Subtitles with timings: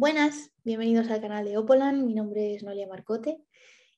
[0.00, 2.06] Buenas, bienvenidos al canal de Opolan.
[2.06, 3.36] Mi nombre es Nolia Marcote.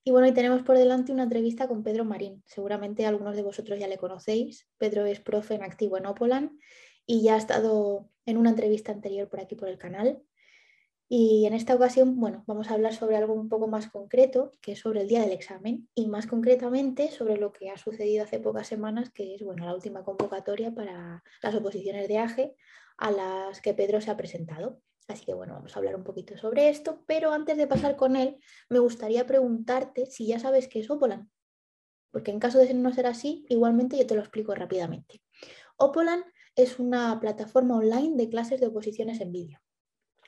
[0.03, 2.43] Y bueno, hoy tenemos por delante una entrevista con Pedro Marín.
[2.45, 4.69] Seguramente algunos de vosotros ya le conocéis.
[4.79, 6.59] Pedro es profe en activo en Opolan
[7.07, 10.21] y ya ha estado en una entrevista anterior por aquí por el canal.
[11.09, 14.73] Y en esta ocasión, bueno, vamos a hablar sobre algo un poco más concreto, que
[14.73, 18.41] es sobre el día del examen, y más concretamente sobre lo que ha sucedido hace
[18.41, 22.57] pocas semanas, que es bueno, la última convocatoria para las oposiciones de AGE
[22.97, 24.81] a las que Pedro se ha presentado.
[25.09, 28.17] Así que bueno, vamos a hablar un poquito sobre esto, pero antes de pasar con
[28.17, 28.39] él,
[28.69, 31.31] me gustaría preguntarte si ya sabes qué es Opolan.
[32.11, 35.23] Porque en caso de no ser así, igualmente yo te lo explico rápidamente.
[35.77, 36.25] Opolan
[36.55, 39.59] es una plataforma online de clases de oposiciones en vídeo.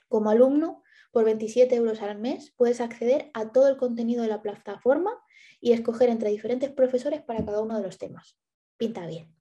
[0.08, 0.82] Como alumno,
[1.12, 5.12] por 27 euros al mes puedes acceder a todo el contenido de la plataforma
[5.60, 8.36] y escoger entre diferentes profesores para cada uno de los temas.
[8.76, 9.34] Pinta bien.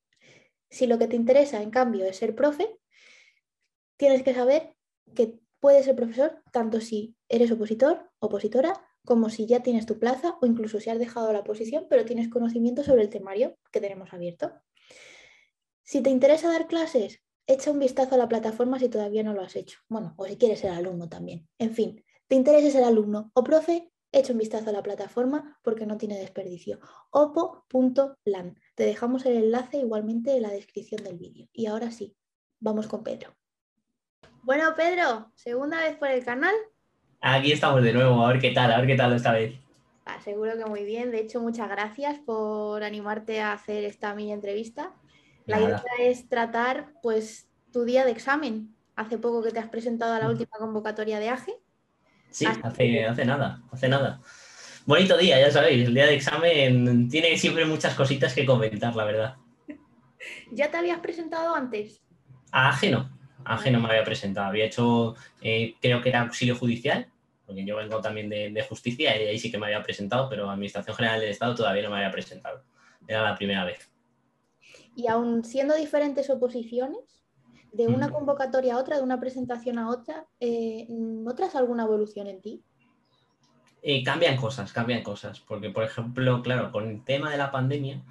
[0.69, 2.79] Si lo que te interesa, en cambio, es ser profe,
[3.97, 4.75] tienes que saber
[5.15, 10.37] que puedes ser profesor tanto si eres opositor, opositora, como si ya tienes tu plaza
[10.41, 14.13] o incluso si has dejado la posición, pero tienes conocimiento sobre el temario que tenemos
[14.13, 14.53] abierto.
[15.83, 19.41] Si te interesa dar clases, echa un vistazo a la plataforma si todavía no lo
[19.41, 19.79] has hecho.
[19.89, 21.47] Bueno, o si quieres ser alumno también.
[21.57, 25.85] En fin, te interesa ser alumno o profe, echa un vistazo a la plataforma porque
[25.85, 26.79] no tiene desperdicio.
[27.11, 28.57] opo.lan.
[28.75, 31.47] Te dejamos el enlace igualmente en la descripción del vídeo.
[31.51, 32.15] Y ahora sí,
[32.59, 33.35] vamos con Pedro.
[34.43, 36.53] Bueno, Pedro, segunda vez por el canal.
[37.21, 39.55] Aquí estamos de nuevo, a ver qué tal, a ver qué tal esta vez.
[40.05, 41.11] Ah, seguro que muy bien.
[41.11, 44.91] De hecho, muchas gracias por animarte a hacer esta mini entrevista.
[45.45, 48.75] La idea es tratar pues tu día de examen.
[48.97, 51.53] Hace poco que te has presentado a la última convocatoria de AGE.
[52.29, 54.19] Sí, hace, hace nada, hace nada.
[54.85, 59.05] Bonito día, ya sabéis, el día de examen tiene siempre muchas cositas que comentar, la
[59.05, 59.35] verdad.
[60.51, 62.01] ¿Ya te habías presentado antes?
[62.51, 63.09] A AGE no,
[63.45, 67.07] AGE no me había presentado, había hecho, eh, creo que era auxilio judicial,
[67.45, 70.95] porque yo vengo también de, justicia y ahí sí que me había presentado, pero Administración
[70.95, 72.63] General del Estado todavía no me había presentado.
[73.07, 73.89] Era la primera vez.
[74.95, 76.99] Y aún siendo diferentes oposiciones,
[77.71, 82.39] de una convocatoria a otra, de una presentación a otra, eh, ¿notas alguna evolución en
[82.39, 82.63] ti?
[83.81, 88.03] Eh, cambian cosas, cambian cosas, porque por ejemplo, claro, con el tema de la pandemia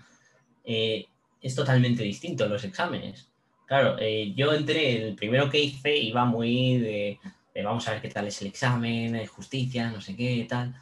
[0.65, 3.32] es totalmente distinto los exámenes.
[3.73, 7.19] Claro, eh, yo entré, el primero que hice iba muy de,
[7.65, 10.75] vamos a ver qué tal es el examen, justicia, no sé qué, tal.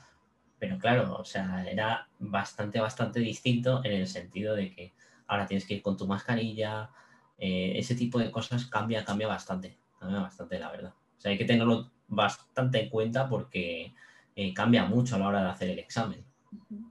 [0.58, 4.92] Pero claro, o sea, era bastante, bastante distinto en el sentido de que
[5.28, 6.90] ahora tienes que ir con tu mascarilla,
[7.38, 10.92] eh, ese tipo de cosas cambia, cambia bastante, cambia bastante, la verdad.
[11.16, 13.94] O sea, hay que tenerlo bastante en cuenta porque
[14.34, 16.24] eh, cambia mucho a la hora de hacer el examen,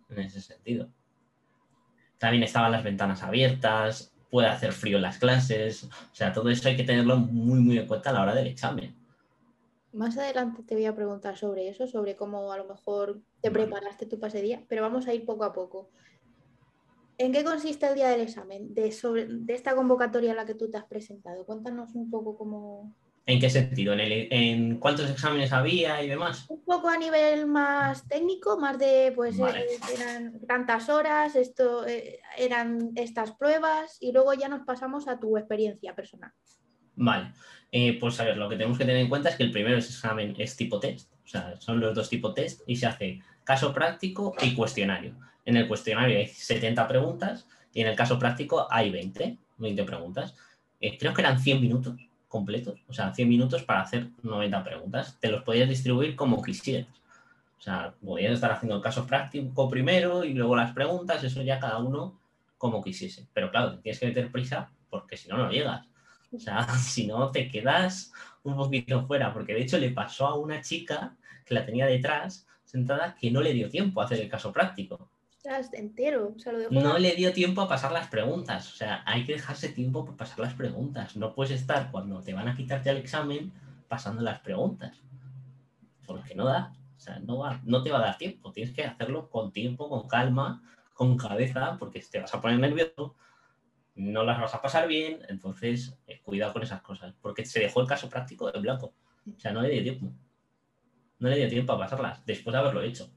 [0.07, 0.87] en ese sentido.
[2.17, 5.83] También estaban las ventanas abiertas, puede hacer frío en las clases.
[5.83, 8.47] O sea, todo eso hay que tenerlo muy, muy en cuenta a la hora del
[8.47, 8.95] examen.
[9.91, 14.05] Más adelante te voy a preguntar sobre eso, sobre cómo a lo mejor te preparaste
[14.05, 15.89] tu pase día, pero vamos a ir poco a poco.
[17.17, 18.73] ¿En qué consiste el día del examen?
[18.73, 21.45] De, sobre, de esta convocatoria a la que tú te has presentado.
[21.45, 22.95] Cuéntanos un poco cómo,
[23.25, 23.93] ¿En qué sentido?
[23.95, 26.45] ¿En, cuántos exámenes había y demás?
[26.49, 32.19] Un poco a nivel más técnico, más de, pues, eh, eran tantas horas, esto, eh,
[32.37, 36.31] eran estas pruebas y luego ya nos pasamos a tu experiencia personal.
[36.95, 37.31] Vale,
[37.71, 39.77] eh, pues a ver, lo que tenemos que tener en cuenta es que el primero
[39.77, 43.73] examen es tipo test, o sea, son los dos tipos test y se hace caso
[43.73, 45.15] práctico y cuestionario.
[45.45, 50.35] En el cuestionario hay 70 preguntas y en el caso práctico hay 20, 20 preguntas.
[50.79, 55.17] creo que eran 100 minutos completos, o sea, 100 minutos para hacer 90 preguntas.
[55.19, 56.87] Te los podías distribuir como quisieras.
[57.57, 61.59] O sea, podías estar haciendo el caso práctico primero y luego las preguntas, eso ya
[61.59, 62.17] cada uno
[62.57, 63.27] como quisiese.
[63.33, 65.85] Pero claro, tienes que meter prisa porque si no, no llegas.
[66.31, 68.13] O sea, si no, te quedas
[68.43, 72.47] un poquito fuera, porque de hecho le pasó a una chica que la tenía detrás
[72.63, 75.08] sentada que no le dio tiempo a hacer el caso práctico
[75.73, 76.35] entero.
[76.69, 78.71] no le dio tiempo a pasar las preguntas.
[78.73, 81.15] O sea, hay que dejarse tiempo para pasar las preguntas.
[81.15, 83.51] No puedes estar cuando te van a quitarte el examen
[83.87, 85.01] pasando las preguntas.
[86.05, 86.73] Porque no da.
[86.97, 88.51] O sea, no, va, no te va a dar tiempo.
[88.51, 90.61] Tienes que hacerlo con tiempo, con calma,
[90.93, 93.15] con cabeza, porque te vas a poner nervioso,
[93.95, 95.21] no las vas a pasar bien.
[95.29, 97.13] Entonces, eh, cuidado con esas cosas.
[97.21, 98.93] Porque se dejó el caso práctico en blanco.
[99.35, 100.11] O sea, no le dio tiempo.
[101.19, 103.09] No le dio tiempo a pasarlas después de haberlo hecho.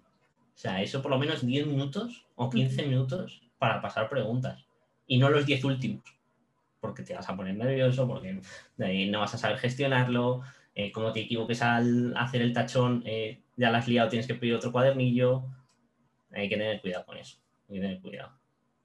[0.55, 4.65] O sea, eso por lo menos 10 minutos o 15 minutos para pasar preguntas.
[5.07, 6.05] Y no los 10 últimos.
[6.81, 8.41] Porque te vas a poner nervioso, porque
[8.77, 10.43] no vas a saber gestionarlo.
[10.75, 14.35] Eh, como te equivoques al hacer el tachón, eh, ya la has liado, tienes que
[14.35, 15.45] pedir otro cuadernillo.
[16.33, 17.39] Hay que tener cuidado con eso.
[17.69, 18.33] Hay que tener cuidado.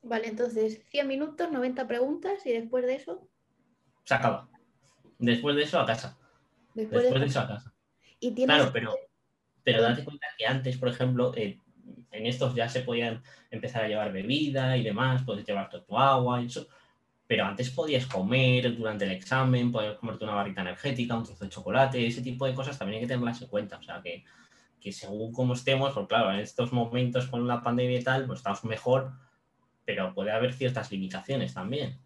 [0.03, 3.27] Vale, entonces 100 minutos, 90 preguntas y después de eso.
[4.03, 4.49] Se acaba.
[5.19, 6.17] Después de eso a casa.
[6.73, 7.73] Después, de, eso a casa.
[8.19, 8.55] Y tienes...
[8.55, 8.95] Claro, pero,
[9.67, 11.59] pero date cuenta que antes, por ejemplo, eh,
[12.13, 13.21] en estos ya se podían
[13.51, 16.69] empezar a llevar bebida y demás, puedes llevar tu agua y eso,
[17.27, 21.49] pero antes podías comer durante el examen, podías comerte una barrita energética, un trozo de
[21.49, 24.23] chocolate, ese tipo de cosas también hay que tenerlas en cuenta, o sea que,
[24.79, 28.39] que según cómo estemos, pues claro, en estos momentos con la pandemia y tal, pues
[28.39, 29.11] estamos mejor,
[29.83, 31.99] pero puede haber ciertas limitaciones también.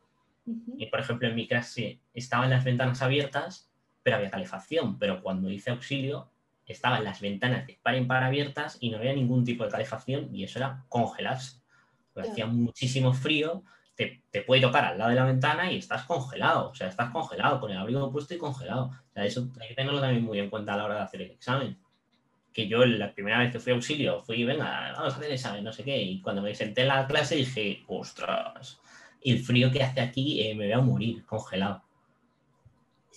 [0.79, 3.71] Y por ejemplo, en mi clase estaban las ventanas abiertas,
[4.01, 6.31] pero había calefacción, pero cuando hice auxilio
[6.71, 10.33] estaban las ventanas de par en par abiertas y no había ningún tipo de calefacción
[10.35, 11.61] y eso era congelarse.
[12.15, 13.63] Hacía muchísimo frío,
[13.95, 17.09] te, te, puede tocar al lado de la ventana y estás congelado, o sea, estás
[17.11, 18.87] congelado, con el abrigo puesto y congelado.
[18.87, 21.21] O sea, eso hay que tenerlo también muy en cuenta a la hora de hacer
[21.21, 21.77] el examen.
[22.51, 25.33] Que yo la primera vez que fui a auxilio fui, venga, vamos a hacer el
[25.33, 28.79] examen, no sé qué, y cuando me senté en la clase dije, ostras,
[29.23, 31.83] el frío que hace aquí eh, me voy a morir congelado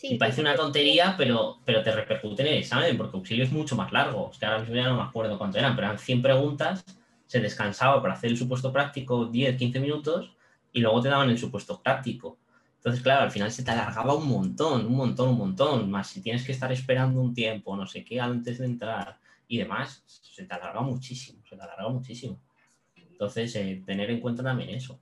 [0.02, 3.76] y parece una tontería, pero, pero te repercute en el examen, porque auxilio es mucho
[3.76, 4.30] más largo.
[4.32, 6.84] Es que ahora mismo ya no me acuerdo cuánto eran, pero eran 100 preguntas,
[7.26, 10.30] se descansaba para hacer el supuesto práctico 10, 15 minutos
[10.72, 12.38] y luego te daban el supuesto práctico.
[12.76, 15.90] Entonces, claro, al final se te alargaba un montón, un montón, un montón.
[15.90, 19.18] Más si tienes que estar esperando un tiempo, no sé qué, antes de entrar
[19.48, 22.40] y demás, se te alarga muchísimo, se te alarga muchísimo.
[22.96, 25.00] Entonces, eh, tener en cuenta también eso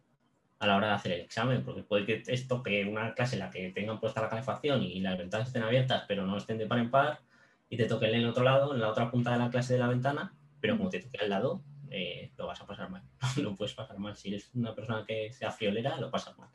[0.62, 3.40] a la hora de hacer el examen, porque puede que esto que una clase en
[3.40, 6.66] la que tengan puesta la calefacción y las ventanas estén abiertas, pero no estén de
[6.66, 7.20] par en par,
[7.68, 9.80] y te toque en el otro lado, en la otra punta de la clase de
[9.80, 13.02] la ventana, pero como te toque al lado, eh, lo vas a pasar mal.
[13.36, 14.16] lo puedes pasar mal.
[14.16, 16.48] Si eres una persona que sea friolera, lo pasas mal.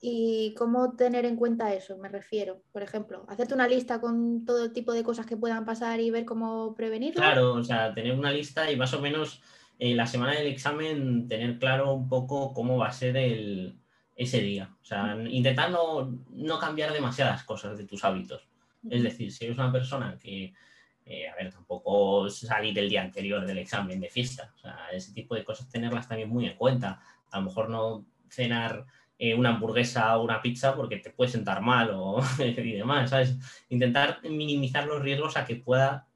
[0.00, 1.96] ¿Y cómo tener en cuenta eso?
[1.98, 6.00] Me refiero, por ejemplo, hacerte una lista con todo tipo de cosas que puedan pasar
[6.00, 7.20] y ver cómo prevenirlo.
[7.20, 9.42] Claro, o sea, tener una lista y más o menos
[9.84, 13.80] eh, la semana del examen tener claro un poco cómo va a ser el,
[14.14, 14.70] ese día.
[14.80, 18.46] O sea, intentar no, cambiar demasiadas cosas de tus hábitos.
[18.88, 20.54] Es decir, si eres una persona que,
[21.04, 24.52] eh, a ver, tampoco salir el día anterior del examen de fiesta.
[24.54, 27.00] O sea, ese tipo de cosas tenerlas también muy en cuenta.
[27.32, 28.86] A lo mejor no cenar
[29.18, 33.36] eh, una hamburguesa o una pizza porque te puede sentar mal o y demás, ¿sabes?
[33.68, 36.06] Intentar minimizar los riesgos a que pueda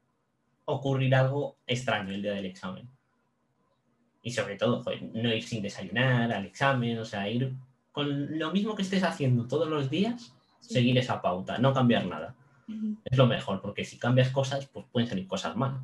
[0.63, 2.89] ocurrir algo extraño el día del examen
[4.27, 4.83] y sobre todo,
[5.13, 7.53] no ir sin desayunar al examen, o sea, ir
[7.93, 12.35] con lo mismo que estés haciendo todos los días, seguir esa pauta, no cambiar nada.
[13.05, 15.79] Es lo mejor, porque si cambias cosas, pues pueden salir cosas mal.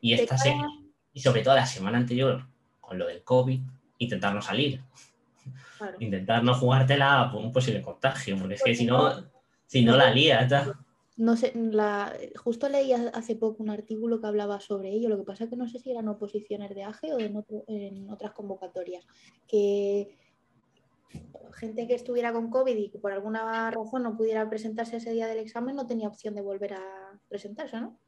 [0.00, 0.68] Y esta semana,
[1.12, 2.44] y sobre todo la semana anterior,
[2.80, 3.60] con lo del COVID,
[3.98, 4.82] intentar no salir.
[6.00, 9.12] Intentar no jugártela por un posible contagio, porque es que si no,
[9.66, 10.52] si no la lías.
[11.16, 15.24] No sé, la, justo leí hace poco un artículo que hablaba sobre ello, lo que
[15.24, 19.06] pasa es que no sé si eran oposiciones de AGE o en, otras convocatorias,
[19.46, 20.16] que
[21.52, 25.26] gente que estuviera con COVID y que por alguna razón no pudiera presentarse ese día
[25.26, 27.98] del examen no tenía opción de volver a presentarse, ¿no?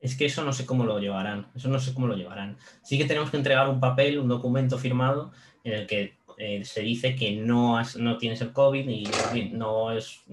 [0.00, 2.58] Es que eso no sé cómo lo llevarán, eso no sé cómo lo llevarán.
[2.82, 5.32] Sí que tenemos que entregar un papel, un documento firmado
[5.64, 10.24] en el que eh, se dice que no, no tienes el COVID y no es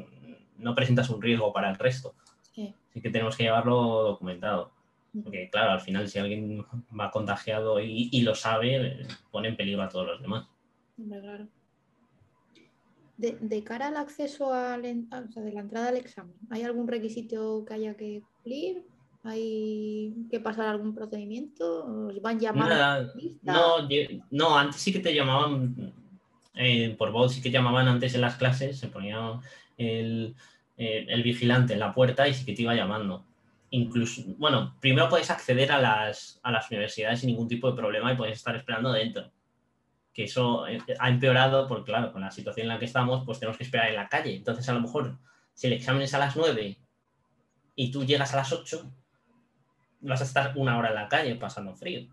[0.60, 2.14] no presentas un riesgo para el resto.
[2.54, 2.74] Sí.
[2.90, 4.72] Así que tenemos que llevarlo documentado.
[5.24, 6.64] Porque, claro, al final, si alguien
[6.98, 10.48] va contagiado y, lo sabe, pone en peligro a todos los demás.
[10.96, 11.48] Claro.
[13.18, 17.66] De, cara al acceso a, o sea, de la entrada al examen, ¿hay algún requisito
[17.66, 18.86] que haya que cumplir?
[19.24, 22.08] ¿Hay que pasar algún procedimiento?
[22.08, 23.12] ¿Os van llamando?
[23.42, 23.90] No,
[24.32, 25.94] no, antes sí que te llamaban
[26.54, 29.42] eh, por voz, sí que llamaban antes en las clases, se ponía
[29.80, 30.36] el,
[30.78, 33.26] eh, el vigilante en la puerta y sí que te iba llamando.
[33.72, 38.12] Incluso, bueno, primero puedes acceder a las, a las universidades sin ningún tipo de problema
[38.12, 39.32] y puedes estar esperando dentro.
[40.14, 43.40] Que eso eh, ha empeorado porque, claro, con la situación en la que estamos, pues
[43.40, 44.36] tenemos que esperar en la calle.
[44.36, 45.18] Entonces, a lo mejor,
[45.54, 46.78] si el examen es a las 9
[47.76, 48.92] y tú llegas a las 8,
[50.02, 52.08] vas a estar una hora en la calle pasando frío.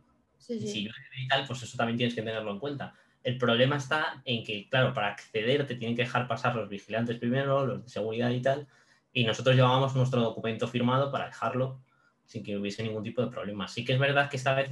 [0.48, 2.94] Y si llueve y tal, pues eso también tienes que tenerlo en cuenta.
[3.26, 7.18] El problema está en que, claro, para acceder te tienen que dejar pasar los vigilantes
[7.18, 8.68] primero, los de seguridad y tal,
[9.12, 11.80] y nosotros llevábamos nuestro documento firmado para dejarlo
[12.24, 13.66] sin que hubiese ningún tipo de problema.
[13.66, 14.70] Sí que es verdad que esta vez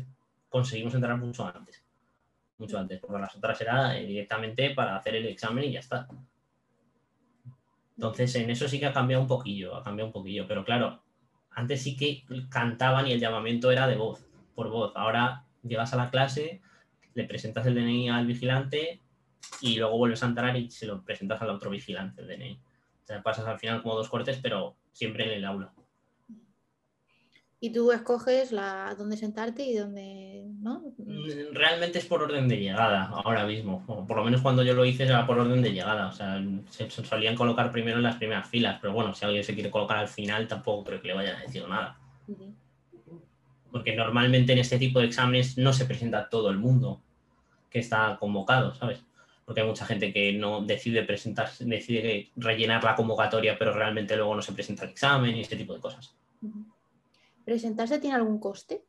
[0.49, 1.85] conseguimos entrar mucho antes,
[2.57, 6.07] mucho antes, porque las otras era eh, directamente para hacer el examen y ya está.
[7.97, 11.03] Entonces, en eso sí que ha cambiado un poquillo, ha cambiado un poquillo, pero claro,
[11.51, 14.93] antes sí que cantaban y el llamamiento era de voz, por voz.
[14.95, 16.61] Ahora llegas a la clase,
[17.15, 19.01] le presentas el DNI al vigilante
[19.61, 22.61] y luego vuelves a entrar y se lo presentas al otro vigilante el DNI.
[23.03, 25.73] O sea, pasas al final como dos cortes, pero siempre en el aula.
[27.65, 30.83] Y tú escoges la, dónde sentarte y dónde, ¿no?
[30.99, 33.83] Mm, realmente es por orden de llegada ahora mismo.
[33.87, 36.09] O por lo menos cuando yo lo hice era por orden de llegada.
[36.09, 38.79] O sea, se solían colocar primero en las primeras filas.
[38.83, 41.41] Pero bueno, si alguien se quiere colocar al final, tampoco creo que le vayan a
[41.41, 41.99] decir nada.
[43.75, 47.03] Porque normalmente en este tipo de exámenes no se presenta todo el mundo
[47.69, 49.01] que está convocado, ¿sabes?
[49.45, 54.37] Porque hay mucha gente que no decide presentarse, decide rellenar la convocatoria, pero realmente luego
[54.37, 56.15] no se presenta el examen y ese tipo de cosas.
[57.45, 58.85] ¿Presentarse tiene algún coste?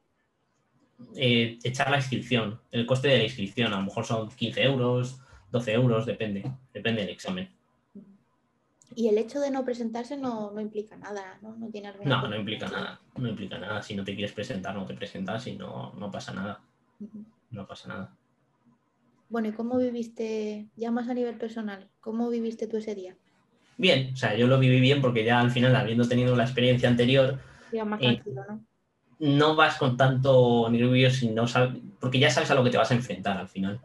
[1.15, 5.19] Eh, echar la inscripción, el coste de la inscripción, a lo mejor son 15 euros,
[5.51, 7.49] 12 euros, depende, depende del examen.
[8.95, 11.55] Y el hecho de no presentarse no, implica nada, ¿no?
[11.57, 13.81] No, tiene no, no implica nada, no implica nada.
[13.81, 16.61] Si no te quieres presentar, no te presentas y no, no pasa nada.
[17.51, 18.15] No pasa nada.
[19.27, 23.17] Bueno, ¿y cómo viviste, ya más a nivel personal, cómo viviste tú ese día?
[23.77, 26.87] Bien, o sea, yo lo viví bien porque ya al final, habiendo tenido la experiencia
[26.87, 27.39] anterior,
[27.85, 28.65] más eh, tranquilo, ¿no?
[29.19, 32.77] No vas con tanto nervios y no sabes, porque ya sabes a lo que te
[32.77, 33.81] vas a enfrentar al final.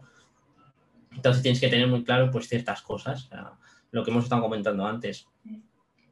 [1.13, 3.29] Entonces tienes que tener muy claro pues ciertas cosas,
[3.91, 5.27] lo que hemos estado comentando antes.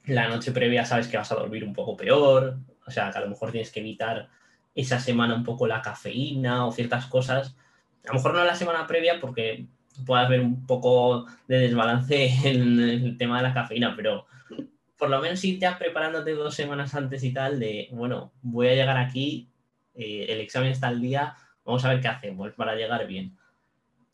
[0.07, 3.21] La noche previa sabes que vas a dormir un poco peor, o sea, que a
[3.21, 4.29] lo mejor tienes que evitar
[4.75, 7.57] esa semana un poco la cafeína o ciertas cosas.
[8.05, 9.67] A lo mejor no la semana previa porque
[10.07, 14.27] puede haber un poco de desbalance en el tema de la cafeína, pero
[14.97, 18.69] por lo menos si te has preparándote dos semanas antes y tal, de, bueno, voy
[18.69, 19.49] a llegar aquí,
[19.95, 23.37] eh, el examen está al día, vamos a ver qué hacemos para llegar bien.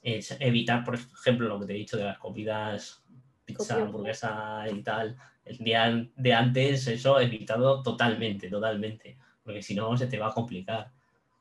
[0.03, 3.04] Es evitar, por ejemplo, lo que te he dicho de las comidas,
[3.45, 9.97] pizza, hamburguesa y tal, el día de antes, eso evitado totalmente, totalmente, porque si no
[9.97, 10.91] se te va a complicar.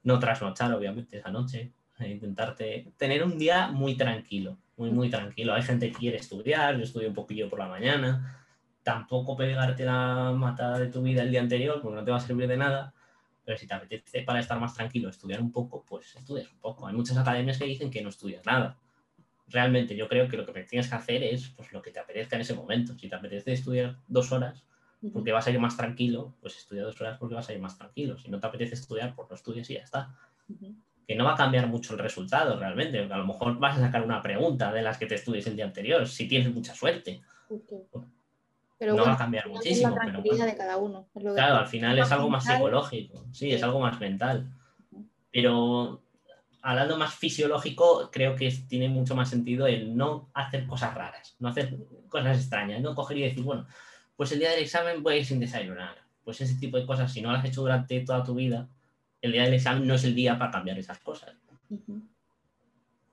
[0.03, 5.53] No trasnochar, obviamente, esa noche, e intentarte tener un día muy tranquilo, muy, muy tranquilo.
[5.53, 8.45] Hay gente que quiere estudiar, yo estudio un poquillo por la mañana,
[8.83, 12.19] tampoco pegarte la matada de tu vida el día anterior, porque no te va a
[12.19, 12.93] servir de nada.
[13.45, 16.87] Pero si te apetece para estar más tranquilo estudiar un poco, pues estudias un poco.
[16.87, 18.77] Hay muchas academias que dicen que no estudias nada.
[19.53, 22.35] Realmente yo creo que lo que tienes que hacer es pues, lo que te apetezca
[22.35, 22.97] en ese momento.
[22.97, 24.63] Si te apetece estudiar dos horas
[25.11, 27.77] porque vas a ir más tranquilo, pues estudia dos horas porque vas a ir más
[27.77, 28.17] tranquilo.
[28.17, 30.15] Si no te apetece estudiar, pues no estudies y ya está.
[31.07, 32.99] Que no va a cambiar mucho el resultado realmente.
[32.99, 35.65] A lo mejor vas a sacar una pregunta de las que te estudies el día
[35.65, 37.21] anterior, si tienes mucha suerte
[38.91, 39.95] no va a cambiar muchísimo.
[39.95, 41.07] pero de cada uno.
[41.13, 44.51] claro, al final es algo más psicológico, sí, es algo más mental.
[45.31, 46.02] Pero
[46.63, 51.49] hablando más fisiológico, creo que tiene mucho más sentido el no hacer cosas raras, no
[51.49, 51.77] hacer
[52.07, 53.67] cosas extrañas, no coger y decir, bueno,
[54.15, 55.97] pues el día del examen voy a ir sin desayunar.
[56.23, 58.69] Pues ese tipo de cosas, si no las has hecho durante toda tu vida,
[59.21, 61.35] el día del examen no es el día para cambiar esas cosas.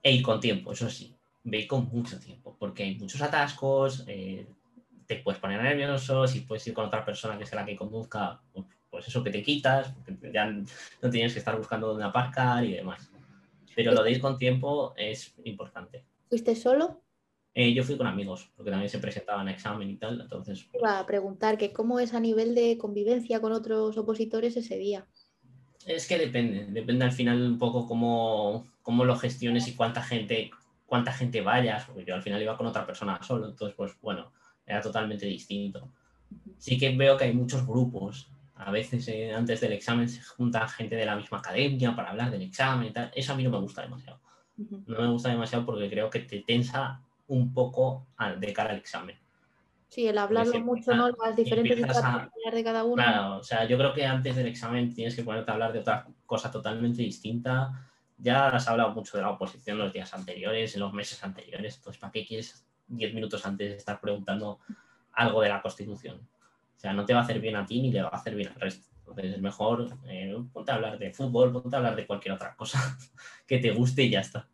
[0.02, 4.46] E ir con tiempo, eso sí, ve con mucho tiempo, porque hay muchos atascos, eh,
[5.06, 8.40] te puedes poner nervioso, si puedes ir con otra persona que sea la que conduzca,
[8.52, 12.64] pues, pues eso que te quitas, porque ya no tienes que estar buscando dónde aparcar
[12.64, 13.10] y demás.
[13.74, 16.04] Pero lo de ir con tiempo es importante.
[16.28, 17.02] ¿Fuiste solo?
[17.54, 20.64] Eh, yo fui con amigos, porque también se presentaban examen y tal, entonces...
[20.70, 24.76] Pues Iba a preguntar que cómo es a nivel de convivencia con otros opositores ese
[24.76, 25.06] día.
[25.84, 30.50] Es que depende, depende al final un poco cómo, cómo lo gestiones y cuánta gente,
[30.86, 34.30] cuánta gente vayas, porque yo al final iba con otra persona solo, entonces pues bueno,
[34.64, 35.90] era totalmente distinto.
[36.58, 38.30] Sí que veo que hay muchos grupos.
[38.60, 42.30] A veces eh, antes del examen se junta gente de la misma academia para hablar
[42.30, 43.10] del examen y tal.
[43.14, 44.20] Eso a mí no me gusta demasiado.
[44.56, 48.06] No me gusta demasiado porque creo que te tensa un poco
[48.38, 49.16] de cara al examen.
[49.88, 51.08] Sí, el hablarlo mucho, ¿no?
[51.10, 52.94] Las diferentes de cada uno.
[52.94, 55.80] Claro, o sea, yo creo que antes del examen tienes que ponerte a hablar de
[55.80, 57.88] otra cosa totalmente distinta.
[58.18, 61.98] Ya has hablado mucho de la oposición los días anteriores, en los meses anteriores, entonces
[61.98, 64.58] ¿para qué quieres 10 minutos antes de estar preguntando
[65.12, 66.20] algo de la Constitución.
[66.80, 68.34] O sea, no te va a hacer bien a ti ni le va a hacer
[68.34, 68.88] bien al resto.
[69.00, 72.56] Entonces es mejor eh, ponte a hablar de fútbol, ponte a hablar de cualquier otra
[72.56, 72.96] cosa
[73.46, 74.48] que te guste y ya está.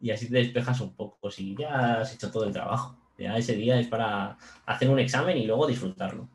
[0.00, 1.28] Y así te despejas un poco.
[1.32, 2.96] Si ya has hecho todo el trabajo.
[3.18, 6.28] Ya ese día es para hacer un examen y luego disfrutarlo.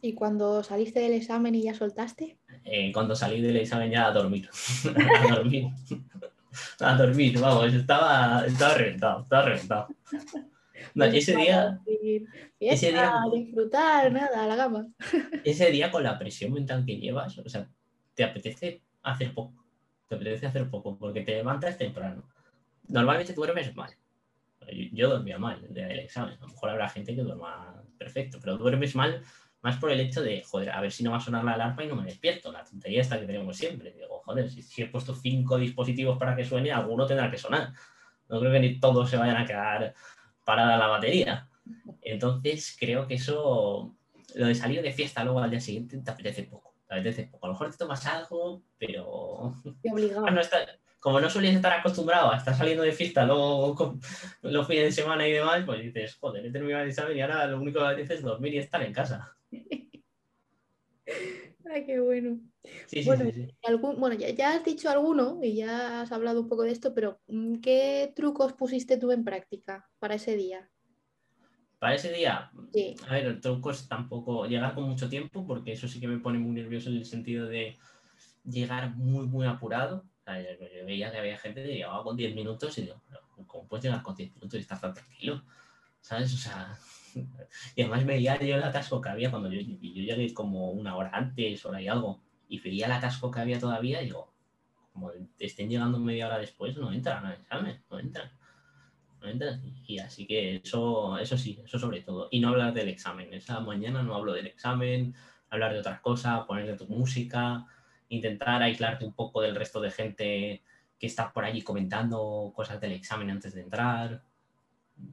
[0.00, 2.38] ¿Y cuando saliste del examen y ya soltaste?
[2.64, 4.50] Eh, cuando salí del examen ya a dormir.
[5.30, 5.70] a dormir
[6.80, 9.88] a dormir, vamos, estaba, estaba reventado, estaba reventado.
[11.14, 11.80] ese día.
[12.58, 13.14] ese día.
[13.32, 14.86] disfrutar, nada, a la gama.
[15.44, 17.68] Ese día con la presión mental que llevas, o sea,
[18.14, 19.64] te apetece hacer poco.
[20.08, 22.28] Te apetece hacer poco porque te levantas temprano.
[22.88, 23.90] Normalmente tú duermes mal.
[24.92, 26.34] Yo, dormía mal el día del examen.
[26.38, 29.22] A lo mejor habrá gente que duerma perfecto, pero duermes mal
[29.62, 31.84] más por el hecho de, joder, a ver si no va a sonar la alarma
[31.84, 32.50] y no me despierto.
[32.50, 33.92] La tontería esta que tenemos siempre.
[33.92, 37.72] Digo, joder, si, he puesto cinco dispositivos para que suene, alguno tendrá que sonar.
[38.28, 39.94] No creo que ni todos se vayan a quedar
[40.44, 41.48] parada la batería.
[42.00, 43.96] Entonces, creo que eso,
[44.34, 46.74] lo de salir de fiesta luego al día siguiente, te apetece poco.
[46.88, 49.54] A veces, a lo mejor te tomas algo, pero...
[49.90, 50.26] obligado.
[50.30, 50.66] no está-
[51.00, 54.00] Como no solías estar acostumbrado a estar saliendo de fiesta luego con-
[54.42, 57.46] los fines de semana y demás, pues dices, joder, he terminado el examen y ahora
[57.46, 59.36] lo único que apetece es dormir y estar en casa.
[61.70, 62.40] Ay, qué bueno.
[62.86, 63.56] Sí, Bueno, sí, sí.
[63.64, 66.94] Algún- bueno, ya, ya has dicho alguno y ya has hablado un poco de esto,
[66.94, 70.70] pero mm, ¿qué trucos pusiste tú en práctica para ese día?
[71.78, 72.50] Para ese día.
[73.08, 76.18] A ver, el truco es tampoco llegar con mucho tiempo, porque eso sí que me
[76.18, 77.76] pone muy nervioso en el sentido de
[78.44, 80.04] llegar muy, muy apurado.
[80.20, 83.02] O sea, yo, yo veía que había gente que llegaba con 10 minutos y digo,
[83.08, 85.42] "Pero, ¿cómo puedes llegar con 10 minutos y estar tan tranquilo?
[86.00, 86.34] ¿Sabes?
[86.34, 86.78] O sea,
[87.76, 91.10] y además veía yo el atasco que había cuando yo, yo llegué como una hora
[91.12, 94.32] antes, hora y algo, y veía el atasco que había todavía digo,
[94.92, 98.30] como estén llegando media hora después, no entran al examen, no entran.
[99.20, 99.62] No entran.
[99.86, 102.28] Y así que eso, eso sí, eso sobre todo.
[102.30, 103.32] Y no hablar del examen.
[103.32, 105.14] Esa mañana no hablo del examen,
[105.48, 107.66] hablar de otras cosas, poner de tu música,
[108.08, 110.62] intentar aislarte un poco del resto de gente
[110.98, 114.22] que está por allí comentando cosas del examen antes de entrar.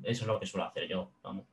[0.04, 1.46] Eso es lo que suelo hacer yo, vamos.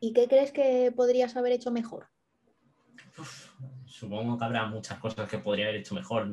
[0.00, 2.08] ¿Y qué crees que podrías haber hecho mejor?
[3.18, 3.50] Uf,
[3.86, 6.28] supongo que habrá muchas cosas que podría haber hecho mejor,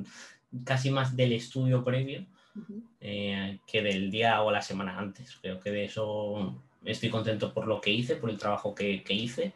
[0.64, 2.84] casi más del estudio previo Ujú.
[3.00, 5.38] eh, que del día o la semana antes.
[5.42, 9.14] Creo que de eso estoy contento por lo que hice, por el trabajo que, que
[9.14, 9.54] hice.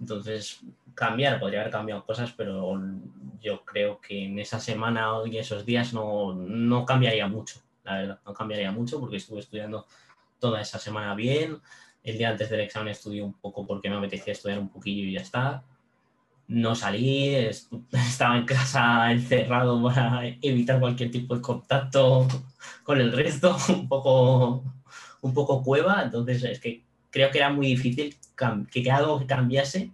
[0.00, 0.60] Entonces,
[0.94, 2.80] cambiar, podría haber cambiado cosas, pero
[3.40, 8.20] yo creo que en esa semana y esos días no, no cambiaría mucho, la verdad,
[8.24, 9.86] no cambiaría mucho porque estuve estudiando
[10.38, 11.60] toda esa semana bien.
[12.08, 15.12] El día antes del examen estudié un poco porque me apetecía estudiar un poquillo y
[15.12, 15.62] ya está.
[16.46, 17.34] No salí,
[17.92, 22.26] estaba en casa encerrado para evitar cualquier tipo de contacto
[22.82, 24.64] con el resto, un poco,
[25.20, 26.02] un poco cueva.
[26.02, 28.16] Entonces, es que creo que era muy difícil
[28.70, 29.92] que algo que cambiase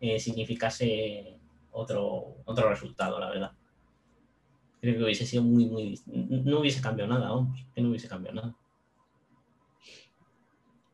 [0.00, 1.38] eh, significase
[1.70, 3.52] otro, otro resultado, la verdad.
[4.80, 6.00] Creo que hubiese sido muy, muy.
[6.06, 8.54] No hubiese cambiado nada, vamos, que no hubiese cambiado nada.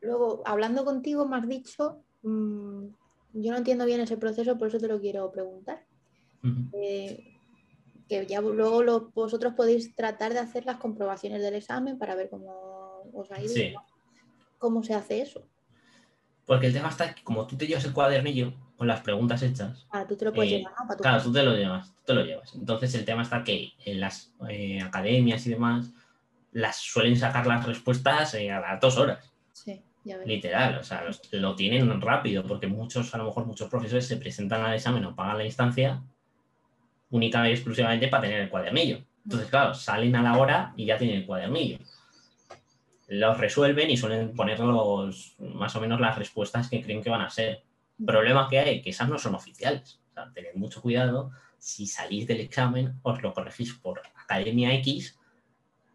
[0.01, 2.85] Luego, hablando contigo, me has dicho, mm,
[3.33, 5.85] yo no entiendo bien ese proceso, por eso te lo quiero preguntar.
[6.73, 7.27] Eh,
[8.09, 12.29] que ya luego lo- vosotros podéis tratar de hacer las comprobaciones del examen para ver
[12.29, 13.53] cómo os ha ido.
[13.53, 13.73] Sí.
[14.57, 15.47] ¿Cómo se hace eso?
[16.45, 19.87] Porque el tema está que como tú te llevas el cuadernillo con las preguntas hechas,
[19.91, 20.87] Ah, tú te lo puedes Eh, llevar, ¿no?
[20.87, 22.53] Para tu Claro, tú te lo llevas, tú te lo llevas.
[22.55, 25.91] Entonces el tema está que en las eh, academias y demás
[26.51, 29.30] las suelen sacar las respuestas eh, a las dos horas.
[30.25, 30.77] Literal.
[30.79, 34.61] O sea, los- lo tienen rápido porque muchos, a lo mejor muchos profesores se presentan
[34.63, 36.01] al examen o pagan la instancia
[37.09, 39.03] única y exclusivamente para tener el cuadernillo.
[39.25, 41.77] Entonces, claro, salen a la hora y ya tienen el cuadernillo.
[43.07, 47.21] Los resuelven y suelen poner los, más o menos las respuestas que creen que van
[47.21, 47.63] a ser.
[48.03, 49.99] Problema que hay, que esas no son oficiales.
[50.09, 51.31] O sea, tened mucho cuidado.
[51.59, 55.19] Si salís del examen, os lo corregís por Academia X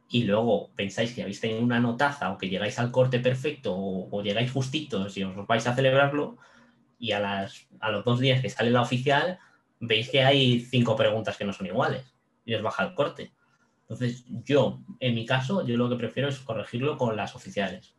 [0.08, 4.08] y luego pensáis que habéis tenido una notaza o que llegáis al corte perfecto o,
[4.10, 6.38] o llegáis justitos y os vais a celebrarlo
[6.98, 9.38] y a, las, a los dos días que sale la oficial
[9.80, 12.14] veis que hay cinco preguntas que no son iguales
[12.44, 13.32] y os baja el corte.
[13.82, 17.94] Entonces yo, en mi caso, yo lo que prefiero es corregirlo con las oficiales.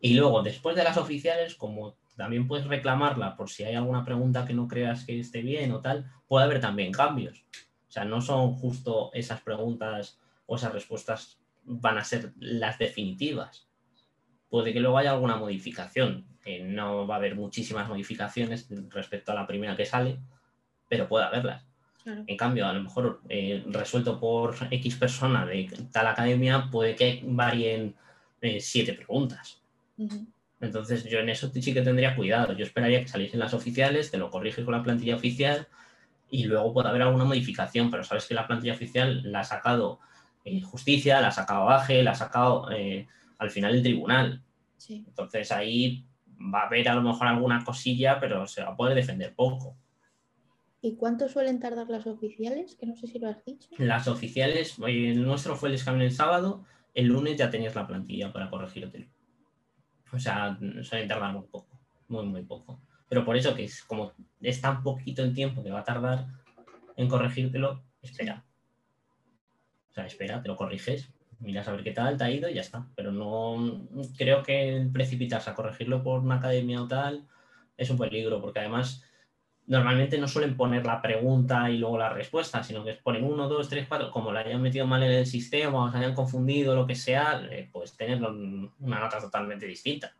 [0.00, 4.46] Y luego, después de las oficiales, como también puedes reclamarla por si hay alguna pregunta
[4.46, 7.44] que no creas que esté bien o tal, puede haber también cambios.
[7.88, 10.19] O sea, no son justo esas preguntas
[10.50, 13.68] o esas respuestas van a ser las definitivas.
[14.48, 16.26] Puede que luego haya alguna modificación.
[16.62, 20.18] no va a haber muchísimas modificaciones respecto a la primera que sale,
[20.88, 21.64] pero puede haberlas.
[22.02, 22.24] Claro.
[22.26, 27.22] En cambio, a lo mejor eh, resuelto por X persona de tal academia, puede que
[27.24, 27.94] varíen
[28.40, 29.62] eh, siete preguntas.
[30.60, 32.54] Entonces yo en eso sí que tendría cuidado.
[32.54, 35.68] Yo esperaría que saliesen las oficiales, te lo corriges con la plantilla oficial
[36.28, 40.00] y luego puede haber alguna modificación, pero sabes que la plantilla oficial la ha sacado
[40.44, 43.06] eh, justicia, la ha sacado AGE, la ha sacado eh,
[43.38, 44.42] al final el tribunal.
[44.76, 45.04] Sí.
[45.06, 46.04] Entonces ahí
[46.40, 49.76] va a haber a lo mejor alguna cosilla, pero se va a poder defender poco.
[50.82, 52.74] ¿Y cuánto suelen tardar las oficiales?
[52.74, 53.68] Que no sé si lo has dicho.
[53.76, 58.32] Las oficiales, el nuestro fue el examen el sábado, el lunes ya tenías la plantilla
[58.32, 59.06] para corregírtelo.
[60.12, 62.80] O sea, suelen tardar muy poco, muy, muy poco.
[63.08, 66.26] Pero por eso que es como es tan poquito el tiempo que va a tardar
[66.96, 68.44] en corregírtelo, espera.
[69.90, 72.54] O sea, espera, te lo corriges, miras a ver qué tal, te ha ido y
[72.54, 72.86] ya está.
[72.94, 77.26] Pero no creo que precipitarse a corregirlo por una academia o tal
[77.76, 79.02] es un peligro, porque además
[79.66, 83.68] normalmente no suelen poner la pregunta y luego la respuesta, sino que ponen uno, dos,
[83.68, 86.86] tres, cuatro, como la hayan metido mal en el sistema o se hayan confundido, lo
[86.86, 90.12] que sea, pues tener una nota totalmente distinta.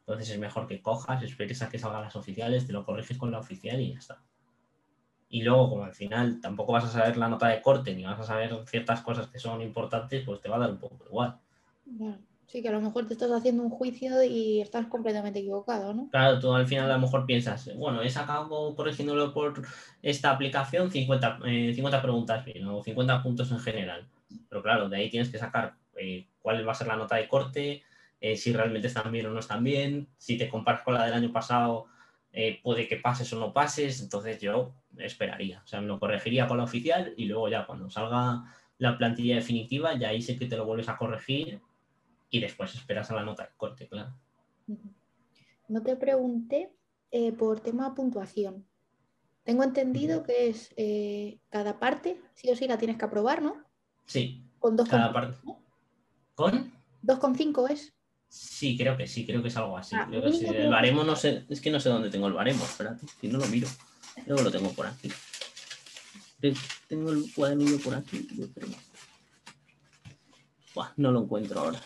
[0.00, 3.30] Entonces es mejor que cojas, esperes a que salgan las oficiales, te lo corriges con
[3.30, 4.20] la oficial y ya está.
[5.30, 8.18] Y luego, como al final tampoco vas a saber la nota de corte ni vas
[8.18, 11.38] a saber ciertas cosas que son importantes, pues te va a dar un poco igual.
[12.50, 16.08] Sí, que a lo mejor te estás haciendo un juicio y estás completamente equivocado, ¿no?
[16.10, 19.62] Claro, tú al final a lo mejor piensas, bueno, he sacado corrigiéndolo por
[20.02, 24.08] esta aplicación 50, 50 eh, preguntas bien o 50 puntos en general.
[24.48, 27.28] Pero claro, de ahí tienes que sacar eh, cuál va a ser la nota de
[27.28, 27.84] corte,
[28.20, 31.14] eh, si realmente están bien o no están bien, si te comparas con la del
[31.14, 31.86] año pasado,
[32.62, 36.58] puede que pases o no pases, entonces yo esperaría, o sea, me lo corregiría con
[36.58, 38.44] la oficial y luego ya cuando salga
[38.78, 41.60] la plantilla definitiva, ya ahí sé que te lo vuelves a corregir
[42.30, 44.14] y después esperas a la nota de corte, claro.
[45.68, 46.72] No te pregunté
[47.10, 48.64] eh, por tema puntuación.
[49.42, 53.56] Tengo entendido que es eh, cada parte, sí o sí la tienes que aprobar, ¿no?
[54.06, 54.44] Sí.
[54.58, 55.36] Con dos cada parte.
[56.34, 56.72] ¿Con?
[57.02, 57.94] 2,5 es.
[58.30, 59.96] Sí, creo que sí, creo que es algo así.
[59.96, 63.26] Ah, el baremo no sé, es que no sé dónde tengo el baremo, espérate, si
[63.26, 63.66] no lo miro.
[64.26, 65.10] Luego lo tengo por aquí.
[66.88, 68.26] Tengo el cuadernillo por aquí,
[70.96, 71.80] no lo encuentro ahora.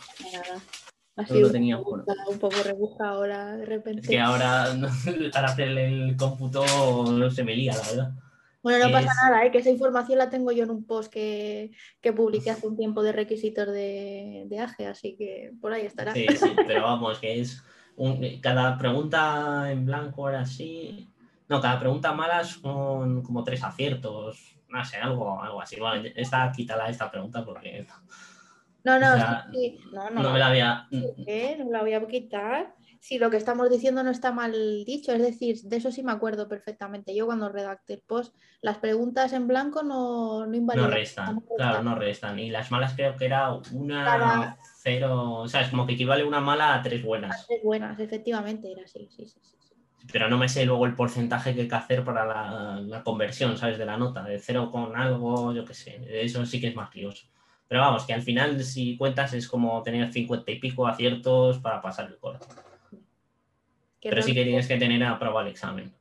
[1.17, 4.03] Así lo tenía un, poco, un poco rebusca ahora de repente.
[4.03, 4.77] Es que ahora
[5.33, 6.65] para hacer el cómputo
[7.11, 8.13] no se me lía, la verdad.
[8.65, 9.51] Bueno, no pasa nada, ¿eh?
[9.51, 13.03] que esa información la tengo yo en un post que, que publiqué hace un tiempo
[13.03, 16.15] de requisitos de, de AGE, así que por ahí estará.
[16.15, 17.63] Sí, sí, pero vamos, que es
[18.41, 21.11] cada pregunta en blanco era así.
[21.47, 25.79] No, cada pregunta mala son como tres aciertos, no sé, algo, algo así.
[25.79, 27.87] Bueno, esta, quítala esta pregunta porque
[28.83, 29.17] no, no,
[29.53, 30.87] sí, no, no, no, me la había...
[30.91, 31.57] ¿Qué?
[31.59, 32.75] No la voy a quitar.
[33.05, 34.55] Si lo que estamos diciendo no está mal
[34.87, 37.15] dicho, es decir, de eso sí me acuerdo perfectamente.
[37.15, 40.89] Yo cuando redacté el post, las preguntas en blanco no, no invalidan.
[40.89, 42.39] No restan, claro, no restan.
[42.39, 46.41] Y las malas creo que era una cero, o sea, es como que equivale una
[46.41, 47.43] mala a tres buenas.
[47.43, 49.75] A tres buenas, efectivamente, era así, sí, sí, sí.
[50.11, 53.59] Pero no me sé luego el porcentaje que hay que hacer para la, la conversión,
[53.59, 53.77] ¿sabes?
[53.77, 56.01] De la nota, de cero con algo, yo qué sé.
[56.09, 57.27] Eso sí que es más lioso.
[57.69, 61.83] Pero vamos, que al final, si cuentas, es como tener cincuenta y pico aciertos para
[61.83, 62.47] pasar el corte.
[64.11, 65.93] Pero sí que tienes que tener aprobado el examen.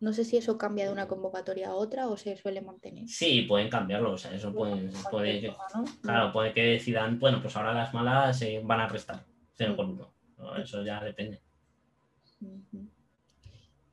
[0.00, 3.06] No sé si eso cambia de una convocatoria a otra o se suele mantener.
[3.06, 4.12] Sí, pueden cambiarlo.
[4.12, 4.90] O sea, eso puede,
[5.40, 5.54] que,
[6.02, 9.24] claro, puede que decidan, bueno, pues ahora las malas se van a restar.
[9.54, 10.12] Cero por uno.
[10.60, 11.40] Eso ya depende.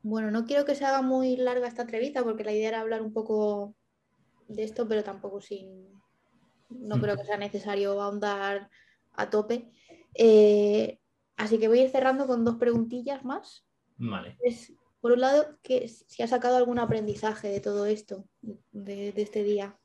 [0.02, 3.04] Bueno, no quiero que se haga muy larga esta entrevista porque la idea era hablar
[3.04, 3.76] un poco
[4.48, 5.90] de esto, pero tampoco sin,
[6.70, 8.70] no creo que sea necesario ahondar
[9.14, 9.70] a tope.
[10.16, 11.00] Eh,
[11.40, 13.66] así que voy a ir cerrando con dos preguntillas más.
[13.98, 14.38] Vale.
[15.02, 18.26] por un lado, que si ha sacado algún aprendizaje de todo esto,
[18.72, 19.78] de, este día.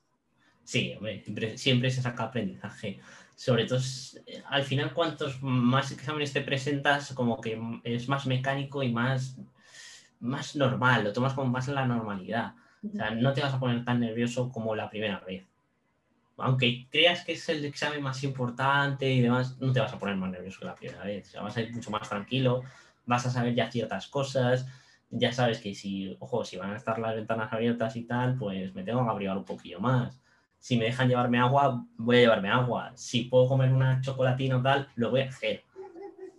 [0.63, 2.99] Sí, hombre, siempre, se saca aprendizaje.
[3.35, 3.79] Sobre todo,
[4.49, 9.37] al final, cuantos más exámenes te presentas, como que es más mecánico y más,
[10.19, 12.55] más normal, lo tomas como más en la normalidad.
[12.83, 15.45] O sea, no te vas a poner tan nervioso como la primera vez
[16.37, 20.15] aunque creas que es el examen más importante y demás, no te vas a poner
[20.15, 21.27] más nervioso que la primera vez.
[21.29, 22.63] O sea, vas a ir mucho más tranquilo,
[23.05, 24.65] vas a saber ya ciertas cosas,
[25.09, 28.73] ya sabes que si, ojo, si van a estar las ventanas abiertas y tal, pues
[28.75, 30.19] me tengo que abrigar un poquillo más.
[30.59, 32.91] Si me dejan llevarme agua, voy a llevarme agua.
[32.95, 35.63] Si puedo comer una chocolatina o tal, lo voy a hacer.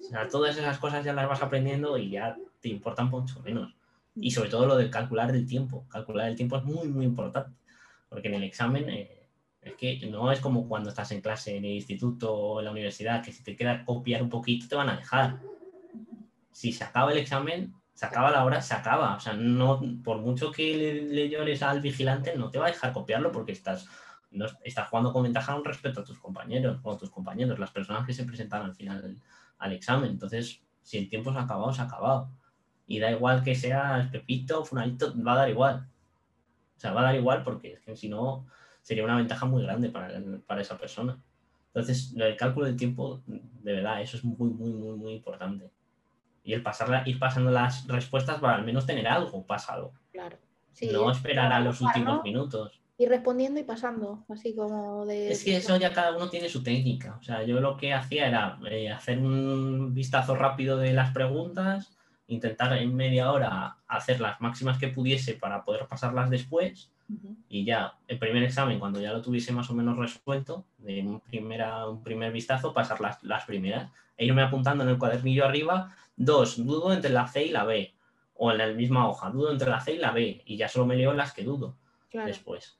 [0.00, 3.74] O sea, todas esas cosas ya las vas aprendiendo y ya te importan mucho menos.
[4.14, 5.86] Y sobre todo lo de calcular el tiempo.
[5.88, 7.56] Calcular el tiempo es muy, muy importante.
[8.08, 9.15] Porque en el examen eh,
[9.66, 12.70] es que no es como cuando estás en clase en el instituto o en la
[12.70, 15.40] universidad, que si te queda copiar un poquito te van a dejar.
[16.52, 19.16] Si se acaba el examen, se acaba la hora, se acaba.
[19.16, 22.92] O sea, no, por mucho que le, llores al vigilante, no te va a dejar
[22.92, 23.88] copiarlo porque estás,
[24.30, 28.06] no, estás jugando con ventaja respecto a tus compañeros o a tus compañeros, las personas
[28.06, 29.20] que se presentan al final
[29.58, 30.12] al examen.
[30.12, 32.30] Entonces, si el tiempo se ha acabado, se ha acabado.
[32.86, 35.88] Y da igual que seas Pepito, Funalito, va a dar igual.
[36.76, 38.46] O sea, va a dar igual porque es que si no,
[38.86, 41.18] sería una ventaja muy grande para, esa persona.
[41.74, 45.68] Entonces, el cálculo del tiempo, de verdad, eso es muy, muy, muy, muy importante.
[46.44, 49.92] Y el pasarla, ir pasando las respuestas para al menos tener algo pasado.
[50.12, 50.38] Claro.
[50.92, 52.80] no esperar a los últimos minutos.
[52.96, 55.32] Ir respondiendo y pasando, así como de...
[55.32, 57.16] Es que eso ya cada uno tiene su técnica.
[57.18, 61.90] O sea, yo lo que hacía era eh, hacer un vistazo rápido de las preguntas,
[62.28, 66.92] intentar en media hora hacer las máximas que pudiese para poder pasarlas después
[67.48, 71.20] y ya el primer examen, cuando ya lo tuviese más o menos resuelto, de un,
[71.20, 75.94] primera, un primer vistazo, pasar las, las primeras e irme apuntando en el cuadernillo arriba,
[76.16, 77.94] dos, dudo entre la C y la B,
[78.34, 80.86] o en la misma hoja, dudo entre la C y la B, y ya solo
[80.86, 81.76] me leo las que dudo
[82.12, 82.78] después.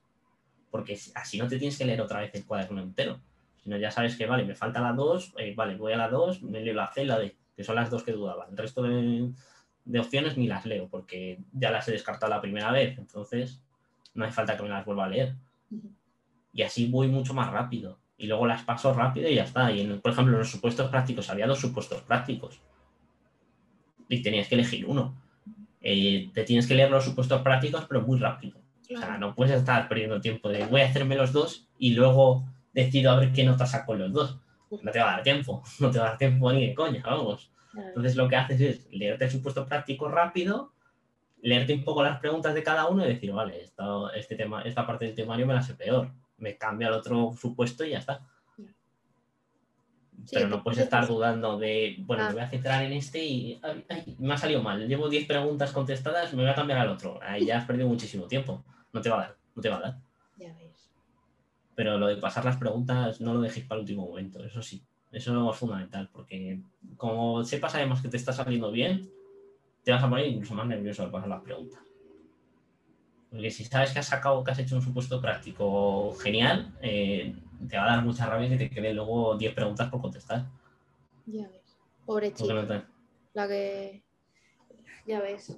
[0.71, 3.21] Porque así no te tienes que leer otra vez el cuaderno entero,
[3.63, 6.43] sino ya sabes que, vale, me falta la 2, eh, vale, voy a la 2,
[6.43, 8.47] me leo la C y la D, que son las dos que dudaba.
[8.51, 9.31] El resto de,
[9.85, 13.63] de opciones ni las leo porque ya las he descartado la primera vez, entonces
[14.17, 15.35] no hay falta que me las vuelva a leer.
[16.53, 17.99] Y así voy mucho más rápido.
[18.19, 19.71] Y luego las paso rápido y ya está.
[19.71, 22.61] Y por ejemplo, en los supuestos prácticos había dos supuestos prácticos.
[24.09, 25.15] Y tenías que elegir uno.
[25.83, 28.59] Eh, te tienes que leer los supuestos prácticos, pero muy rápido.
[28.95, 32.45] O sea, no puedes estar perdiendo tiempo de voy a hacerme los dos y luego
[32.73, 34.39] decido a ver qué nota saco los dos.
[34.71, 35.63] No te va a dar tiempo.
[35.81, 37.51] No te va a dar tiempo ni de coña, vamos.
[37.75, 40.73] Entonces lo que haces es leerte el supuesto práctico rápido,
[41.47, 43.85] leerte un poco las preguntas de cada uno y decir, vale, esta,
[44.17, 46.11] este tema, esta parte del temario me la sé peor.
[46.39, 48.27] Me cambia al otro supuesto y ya está.
[50.33, 53.61] Pero no puedes estar dudando de, bueno, me voy a centrar en este y
[54.19, 54.89] me ha salido mal.
[54.89, 57.21] Llevo 10 preguntas contestadas, me voy a cambiar al otro.
[57.23, 58.65] Ahí ya has perdido muchísimo tiempo.
[58.93, 59.99] No te va a dar, no te va a dar.
[60.37, 60.91] Ya ves.
[61.77, 64.83] Pero lo de pasar las preguntas no lo dejéis para el último momento, eso sí.
[65.13, 66.61] Eso es fundamental, porque
[66.97, 69.09] como sepas además que te está saliendo bien,
[69.87, 71.79] te vas a poner incluso más nervioso al pasar las preguntas.
[73.31, 77.33] Porque si sabes que has sacado, que has hecho un supuesto práctico genial, eh,
[77.69, 80.45] te va a dar mucha rabia que te queden luego 10 preguntas por contestar.
[81.27, 81.79] Ya ves.
[82.05, 82.89] Pobre chica.
[83.33, 84.03] La que.
[85.07, 85.57] Ya ves.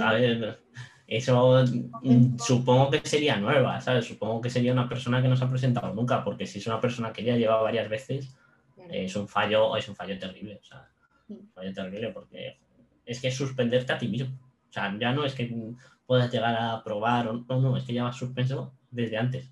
[0.00, 0.60] A ver,
[1.08, 1.64] eso
[2.02, 4.04] mm, supongo que sería nueva, ¿sabes?
[4.04, 6.80] Supongo que sería una persona que no se ha presentado nunca, porque si es una
[6.80, 8.32] persona que ya lleva varias veces,
[8.88, 10.60] es un fallo, es un fallo terrible.
[10.62, 10.88] O sea,
[11.30, 12.60] un fallo terrible porque
[13.06, 14.36] es que es suspenderte a ti mismo.
[14.68, 15.74] O sea, ya no es que
[16.06, 19.50] puedas llegar a probar o no, no, es que ya vas suspenso desde antes.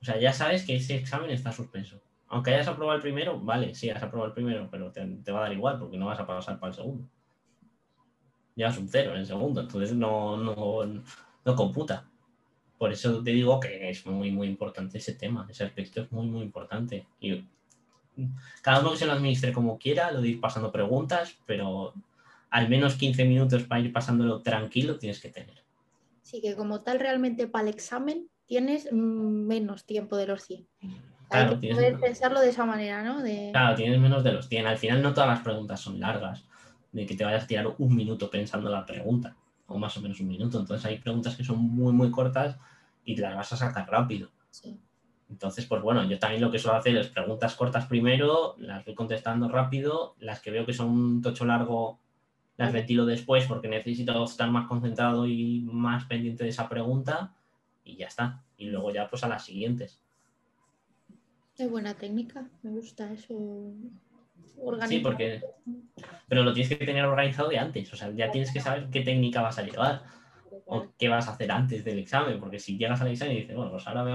[0.00, 1.98] O sea, ya sabes que ese examen está suspenso.
[2.28, 5.42] Aunque hayas aprobado el primero, vale, sí, has aprobado el primero, pero te, va a
[5.42, 7.08] dar igual porque no vas a pasar para el segundo.
[8.54, 11.02] Llevas un cero en el segundo, entonces no, no,
[11.44, 12.06] no computa.
[12.76, 16.26] Por eso te digo que es muy, muy importante ese tema, ese aspecto es muy,
[16.26, 17.06] muy importante.
[17.20, 17.44] Y
[18.62, 21.94] cada uno que se lo administre como quiera, lo de ir pasando preguntas, pero
[22.50, 25.64] al menos 15 minutos para ir pasándolo tranquilo tienes que tener.
[26.22, 30.66] Sí, que como tal realmente para el examen tienes menos tiempo de los 100.
[31.28, 33.22] Claro, Hay que pensarlo de esa manera, ¿no?
[33.52, 34.66] Claro, tienes menos de los 100.
[34.66, 36.44] Al final no todas las preguntas son largas,
[36.92, 40.20] de que te vayas a tirar un minuto pensando la pregunta o más o menos
[40.20, 40.60] un minuto.
[40.60, 42.56] Entonces hay preguntas que son muy, muy cortas
[43.04, 44.30] y las vas a sacar rápido.
[45.30, 48.94] Entonces, pues bueno, yo también lo que suelo hacer es preguntas cortas primero, las voy
[48.94, 51.98] contestando rápido, las que veo que son un tocho largo
[52.56, 57.34] las ventilo después porque necesito estar más concentrado y más pendiente de esa pregunta
[57.84, 58.42] y ya está.
[58.56, 60.00] Y luego ya pues a las siguientes.
[61.56, 63.72] Es buena técnica, me gusta eso.
[64.88, 65.40] Sí, porque.
[66.28, 67.92] Pero lo tienes que tener organizado de antes.
[67.92, 70.02] O sea, ya tienes que saber qué técnica vas a llevar
[70.66, 72.40] o qué vas a hacer antes del examen.
[72.40, 74.12] Porque si llegas al examen y dices, bueno, pues ahora voy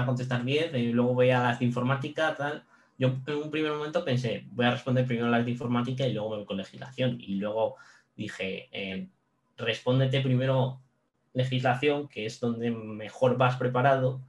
[0.00, 2.64] a, contestar bien y luego voy a las de informática, tal.
[2.98, 6.30] Yo en un primer momento pensé, voy a responder primero las de informática y luego
[6.30, 7.18] me voy con legislación.
[7.20, 7.76] Y luego
[8.16, 9.08] dije, eh,
[9.56, 10.80] respóndete primero
[11.34, 14.20] legislación, que es donde mejor vas preparado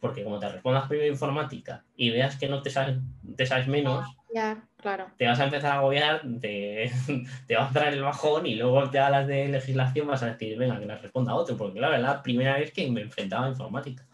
[0.00, 2.98] porque como te respondas primero informática y veas que no te sabes,
[3.36, 5.08] te sabes menos, ya, claro.
[5.18, 6.90] te vas a empezar a agobiar, te,
[7.46, 10.56] te va a entrar el bajón y luego ya las de legislación vas a decir,
[10.56, 13.50] venga, que las responda otro, porque claro, es la primera vez que me enfrentaba a
[13.50, 14.06] informática.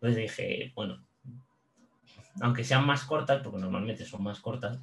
[0.00, 1.02] Entonces dije, bueno,
[2.40, 4.78] aunque sean más cortas, porque normalmente son más cortas,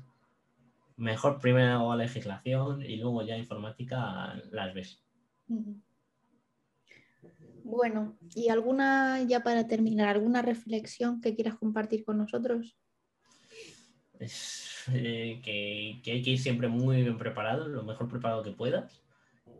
[0.97, 5.01] mejor primero a legislación y luego ya informática las ves.
[7.67, 12.77] Bueno, ¿y alguna, ya para terminar, alguna reflexión que quieras compartir con nosotros?
[14.93, 19.03] Eh, que, hay que ir siempre muy bien preparado, lo mejor preparado que puedas,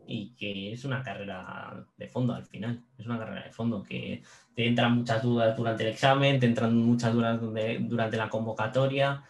[0.06, 4.22] y que es una carrera de fondo al final, es una carrera de fondo, que
[4.54, 9.24] te entran muchas dudas durante el examen, te entran muchas dudas durante la convocatoria,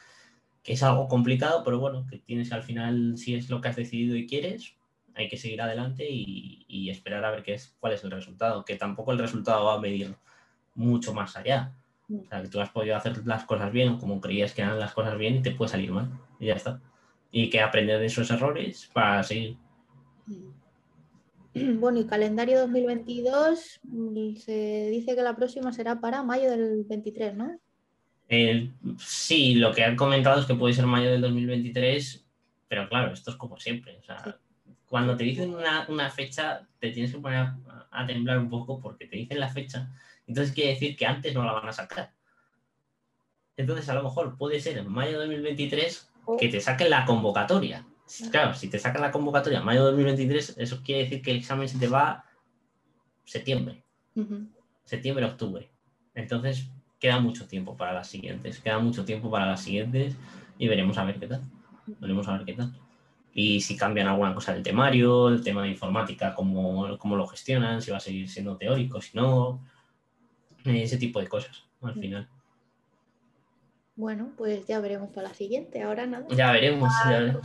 [0.62, 3.76] que es algo complicado, pero bueno, que tienes al final, si es lo que has
[3.76, 4.76] decidido y quieres,
[5.16, 8.76] hay que seguir adelante y, esperar a ver qué es, cuál es el resultado, que
[8.76, 10.14] tampoco el resultado va a medir
[10.74, 11.72] mucho más allá.
[12.06, 12.20] Mm.
[12.20, 14.92] O sea, que tú has podido hacer las cosas bien como creías que eran las
[14.92, 16.80] cosas bien y te puede salir mal y ya está.
[17.32, 19.56] Y que aprender de esos errores para seguir.
[21.58, 27.34] Bueno, y calendario 2022 mm, se dice que la próxima será para mayo del 23,
[27.34, 27.58] ¿no?
[28.98, 32.26] sí, lo que han comentado es que puede ser mayo del 2023,
[32.68, 33.96] pero claro, esto es como siempre.
[33.98, 34.38] O sea,
[34.88, 37.48] cuando te dicen una, fecha, te tienes que poner
[37.90, 39.90] a, temblar un poco porque te dicen la fecha,
[40.26, 42.12] entonces quiere decir que antes no la van a sacar.
[43.56, 47.86] Entonces, a lo mejor puede ser en mayo de 2023 que te saquen la convocatoria.
[48.30, 51.38] Claro, si te sacan la convocatoria en mayo de 2023, eso quiere decir que el
[51.38, 52.24] examen se te va
[53.24, 53.82] septiembre,
[54.84, 55.70] septiembre, octubre.
[56.14, 56.68] Entonces,
[57.00, 60.16] queda mucho tiempo para las siguientes, queda mucho tiempo para las siguientes
[60.58, 61.42] y veremos a ver qué tal.
[61.86, 62.72] Veremos a ver qué tal.
[63.38, 67.82] Y si cambian alguna cosa del temario, el tema de informática, cómo, cómo lo gestionan,
[67.82, 69.62] si va a seguir siendo teórico, si no,
[70.64, 72.26] ese tipo de cosas al final.
[73.94, 75.82] Bueno, pues ya veremos para la siguiente.
[75.82, 76.26] Ahora nada.
[76.30, 76.90] Ya veremos.
[77.04, 77.42] Ya veremos.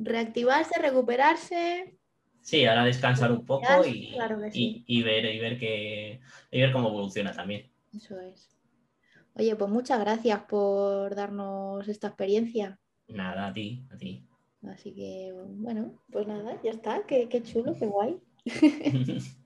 [0.00, 1.96] Reactivarse, recuperarse.
[2.40, 4.16] Sí, ahora descansar un poco y,
[4.54, 6.20] y, ver, y, ver que,
[6.52, 7.68] y ver cómo evoluciona también.
[7.92, 8.56] Eso es.
[9.34, 12.78] Oye, pues muchas gracias por darnos esta experiencia.
[13.08, 14.27] Nada, a ti, a ti.
[14.66, 17.04] Así que, bueno, pues nada, ya está.
[17.06, 18.18] Qué, qué chulo, qué guay.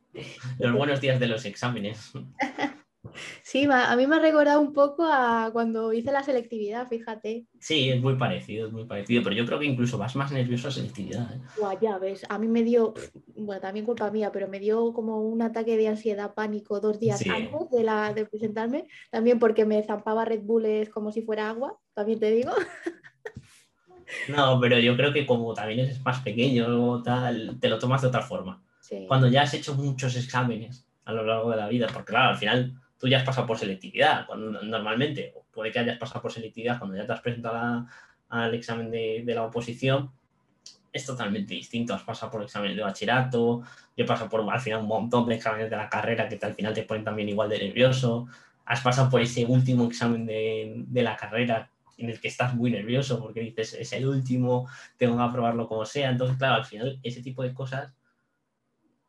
[0.58, 2.12] los buenos días de los exámenes.
[3.42, 7.46] Sí, a mí me ha recordado un poco a cuando hice la selectividad, fíjate.
[7.58, 10.68] Sí, es muy parecido, es muy parecido, pero yo creo que incluso vas más nervioso
[10.68, 11.34] a selectividad.
[11.34, 11.40] ¿eh?
[11.80, 12.94] ya ves, a mí me dio,
[13.34, 17.22] bueno, también culpa mía, pero me dio como un ataque de ansiedad, pánico dos días
[17.26, 21.78] antes de, la, de presentarme, también porque me zampaba Red Bulls como si fuera agua,
[21.94, 22.52] también te digo.
[24.28, 28.08] No, pero yo creo que como también eres más pequeño, tal, te lo tomas de
[28.08, 28.62] otra forma.
[29.08, 32.36] Cuando ya has hecho muchos exámenes a lo largo de la vida, porque claro, al
[32.36, 36.78] final tú ya has pasado por selectividad, cuando normalmente, puede que hayas pasado por selectividad
[36.78, 37.86] cuando ya te has presentado
[38.28, 40.10] al examen de, la oposición,
[40.92, 41.94] es totalmente distinto.
[41.94, 43.62] Has pasado por exámenes de bachillerato,
[43.96, 46.54] yo he pasado por al final un montón de exámenes de la carrera que al
[46.54, 48.26] final te ponen también igual de nervioso.
[48.66, 51.71] Has pasado por ese último examen de, de la carrera
[52.04, 55.84] en el que estás muy nervioso porque dices, es el último, tengo que aprobarlo como
[55.84, 56.10] sea.
[56.10, 57.92] Entonces, claro, al final ese tipo de cosas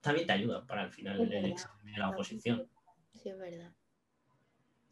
[0.02, 2.68] también te ayudan para el final del examen de la oposición.
[3.14, 3.72] Sí, es verdad.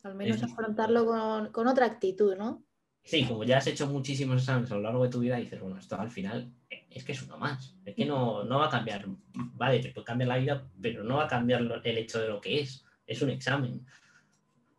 [0.03, 1.05] Al menos afrontarlo
[1.51, 2.63] con, otra actitud, ¿no?
[3.03, 5.77] Sí, como ya has hecho muchísimos exámenes a lo largo de tu vida, dices, bueno,
[5.77, 6.51] esto al final
[6.89, 7.75] es que es uno más.
[7.85, 9.05] Es que no, no va a cambiar.
[9.33, 12.41] Vale, te puede cambiar la vida, pero no va a cambiar el hecho de lo
[12.41, 12.85] que es.
[13.05, 13.85] Es un examen.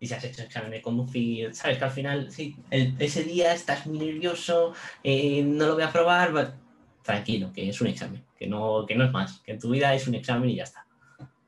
[0.02, 3.86] Y si has hecho examen de conducir, sabes que al final, sí, ese día estás
[3.86, 6.56] muy nervioso, eh, no lo voy a probar,
[7.04, 9.94] tranquilo, que es un examen, que no, que no es más, que en tu vida
[9.94, 10.84] es un examen y ya está.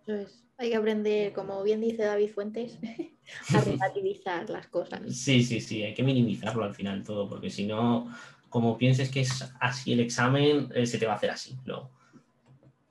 [0.04, 0.44] Eso es.
[0.56, 2.78] Hay que aprender, como bien dice David Fuentes,
[3.52, 5.00] a relativizar las cosas.
[5.12, 8.08] Sí, sí, sí, hay que minimizarlo al final todo, porque si no,
[8.50, 11.90] como pienses que es así el examen, eh, se te va a hacer así luego.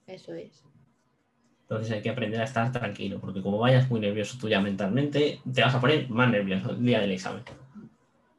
[0.07, 0.61] Eso es.
[1.73, 5.39] Entonces hay que aprender a estar tranquilo, porque como vayas muy nervioso tú ya mentalmente,
[5.51, 7.43] te vas a poner más nervioso el día del examen.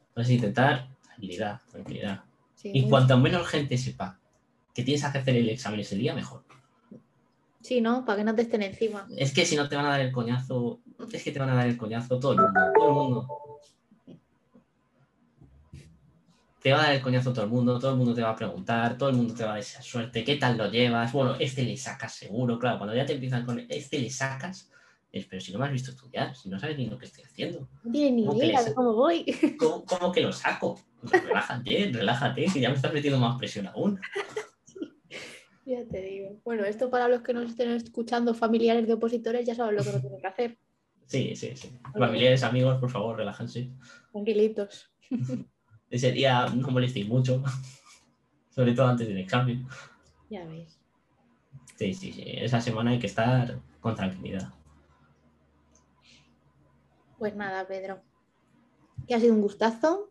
[0.08, 2.22] Entonces intentar tranquilidad, tranquilidad.
[2.62, 4.18] y cuanto menos gente sepa
[4.72, 6.44] que tienes que hacer el examen ese día, mejor.
[7.60, 8.04] Sí, ¿no?
[8.04, 9.08] Para que no te estén encima.
[9.16, 10.80] Es que si no te van a dar el coñazo,
[11.12, 13.28] es que te van a dar el coñazo todo el mundo, todo el mundo.
[16.64, 18.36] Te va a dar el coñazo todo el mundo, todo el mundo te va a
[18.36, 21.12] preguntar, todo el mundo te va a desear suerte, ¿qué tal lo llevas?
[21.12, 24.72] Bueno, este le sacas seguro, claro, cuando ya te empiezan con este le sacas,
[25.12, 27.24] es, pero si no me has visto estudiar, si no sabes ni lo que estoy
[27.24, 27.68] haciendo.
[27.82, 29.26] No tienes ni idea de cómo voy.
[29.58, 30.80] ¿Cómo, que lo saco?
[31.02, 34.00] Relájate, relájate, si ya me estás metiendo más presión aún.
[35.66, 36.40] Ya te digo.
[36.46, 39.92] Bueno, esto para los que nos estén escuchando, familiares de opositores, ya saben lo que
[39.92, 40.58] no tienen que hacer.
[41.04, 41.78] Sí, sí, sí.
[41.92, 43.70] Familiares, amigos, por favor, relájense.
[44.12, 44.90] Tranquilitos.
[45.94, 47.40] Ese día no molestéis mucho,
[48.50, 49.64] sobre todo antes del examen.
[50.28, 50.76] Ya veis.
[51.76, 52.24] Sí, sí, sí.
[52.26, 54.52] Esa semana hay que estar con tranquilidad.
[57.16, 58.02] Pues nada, Pedro.
[59.06, 60.10] Que ha sido un gustazo.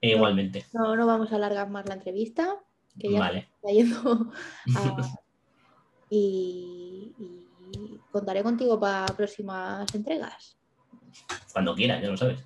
[0.00, 0.64] igualmente.
[0.72, 2.60] No, no vamos a alargar más la entrevista
[2.96, 4.30] que ya está yendo
[6.08, 7.12] y,
[8.12, 10.56] contaré contigo para próximas entregas.
[11.52, 12.44] Cuando quieras, ya lo sabes.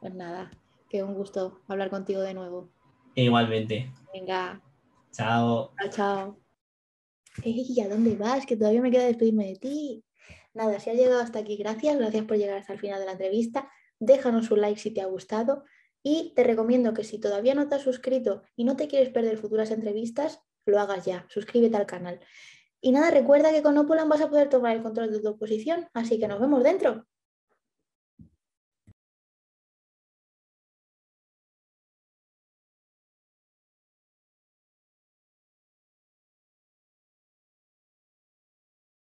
[0.00, 0.50] Pues nada,
[0.88, 2.70] que un gusto hablar contigo de nuevo.
[3.14, 3.90] Igualmente.
[4.12, 4.60] Venga.
[5.12, 5.72] Chao.
[5.78, 6.40] Chao, chao.
[7.42, 8.46] Ey, ¿a dónde vas?
[8.46, 10.04] Que todavía me queda despedirme de ti.
[10.54, 11.96] Nada, si has llegado hasta aquí, gracias.
[11.96, 13.70] Gracias por llegar hasta el final de la entrevista.
[13.98, 15.64] Déjanos un like si te ha gustado
[16.02, 19.38] y te recomiendo que si todavía no te has suscrito y no te quieres perder
[19.38, 22.20] futuras entrevistas, lo hagas ya, suscríbete al canal.
[22.80, 25.88] Y nada, recuerda que con Opolan vas a poder tomar el control de tu oposición,
[25.94, 27.06] así que nos vemos dentro.